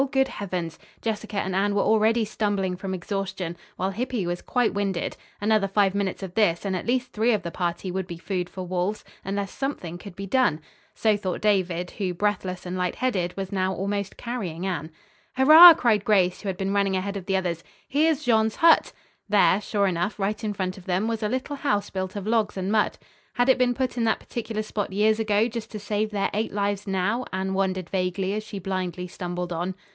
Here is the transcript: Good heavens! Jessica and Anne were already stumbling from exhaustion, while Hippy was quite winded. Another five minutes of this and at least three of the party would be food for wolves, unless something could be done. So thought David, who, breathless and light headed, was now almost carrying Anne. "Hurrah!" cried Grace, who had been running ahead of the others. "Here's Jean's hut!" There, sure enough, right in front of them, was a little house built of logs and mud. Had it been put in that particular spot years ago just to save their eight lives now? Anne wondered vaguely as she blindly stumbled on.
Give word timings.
Good 0.09 0.29
heavens! 0.29 0.79
Jessica 0.99 1.37
and 1.37 1.53
Anne 1.55 1.75
were 1.75 1.83
already 1.83 2.25
stumbling 2.25 2.75
from 2.75 2.95
exhaustion, 2.95 3.55
while 3.75 3.91
Hippy 3.91 4.25
was 4.25 4.41
quite 4.41 4.73
winded. 4.73 5.15
Another 5.39 5.67
five 5.67 5.93
minutes 5.93 6.23
of 6.23 6.33
this 6.33 6.65
and 6.65 6.75
at 6.75 6.87
least 6.87 7.11
three 7.11 7.33
of 7.33 7.43
the 7.43 7.51
party 7.51 7.91
would 7.91 8.07
be 8.07 8.17
food 8.17 8.49
for 8.49 8.65
wolves, 8.65 9.03
unless 9.23 9.51
something 9.51 9.99
could 9.99 10.15
be 10.15 10.25
done. 10.25 10.59
So 10.95 11.15
thought 11.15 11.39
David, 11.39 11.91
who, 11.91 12.15
breathless 12.15 12.65
and 12.65 12.75
light 12.75 12.95
headed, 12.95 13.37
was 13.37 13.51
now 13.51 13.75
almost 13.75 14.17
carrying 14.17 14.65
Anne. 14.65 14.89
"Hurrah!" 15.37 15.75
cried 15.75 16.03
Grace, 16.03 16.41
who 16.41 16.49
had 16.49 16.57
been 16.57 16.73
running 16.73 16.97
ahead 16.97 17.15
of 17.15 17.27
the 17.27 17.37
others. 17.37 17.63
"Here's 17.87 18.23
Jean's 18.23 18.55
hut!" 18.55 18.93
There, 19.29 19.61
sure 19.61 19.85
enough, 19.85 20.17
right 20.17 20.43
in 20.43 20.53
front 20.53 20.79
of 20.79 20.85
them, 20.85 21.07
was 21.07 21.21
a 21.21 21.29
little 21.29 21.57
house 21.57 21.91
built 21.91 22.15
of 22.15 22.25
logs 22.25 22.57
and 22.57 22.71
mud. 22.71 22.97
Had 23.35 23.49
it 23.49 23.59
been 23.59 23.75
put 23.75 23.97
in 23.97 24.03
that 24.05 24.19
particular 24.19 24.63
spot 24.63 24.91
years 24.91 25.19
ago 25.19 25.47
just 25.47 25.69
to 25.71 25.79
save 25.79 26.09
their 26.09 26.31
eight 26.33 26.51
lives 26.51 26.87
now? 26.87 27.23
Anne 27.31 27.53
wondered 27.53 27.89
vaguely 27.89 28.33
as 28.33 28.43
she 28.43 28.57
blindly 28.57 29.07
stumbled 29.07 29.53
on. 29.53 29.75